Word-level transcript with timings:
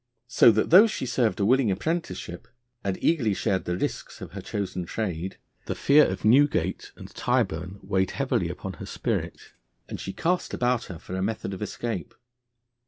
So 0.27 0.49
that 0.53 0.71
though 0.71 0.87
she 0.87 1.05
served 1.05 1.39
a 1.39 1.45
willing 1.45 1.69
apprenticeship, 1.69 2.47
and 2.83 2.97
eagerly 3.03 3.35
shared 3.35 3.65
the 3.65 3.77
risks 3.77 4.19
of 4.19 4.31
her 4.31 4.41
chosen 4.41 4.83
trade, 4.85 5.37
the 5.67 5.75
fear 5.75 6.05
of 6.05 6.25
Newgate 6.25 6.91
and 6.95 7.13
Tyburn 7.13 7.77
weighed 7.83 8.09
heavily 8.09 8.49
upon 8.49 8.73
her 8.81 8.87
spirit, 8.87 9.53
and 9.87 9.99
she 9.99 10.11
cast 10.11 10.55
about 10.55 10.85
her 10.85 10.97
for 10.97 11.15
a 11.15 11.21
method 11.21 11.53
of 11.53 11.61
escape. 11.61 12.15